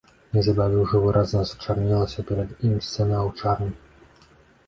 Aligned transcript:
Неўзабаве 0.35 0.77
ўжо 0.83 1.01
выразна 1.03 1.41
зачарнелася 1.49 2.25
перад 2.29 2.49
ім 2.69 2.73
сцяна 2.87 3.15
аўчарні. 3.23 3.71